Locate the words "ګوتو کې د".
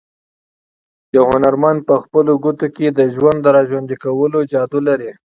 2.43-2.99